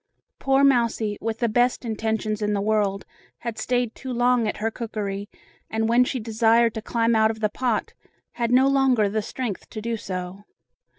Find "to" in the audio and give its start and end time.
6.73-6.81, 9.69-9.79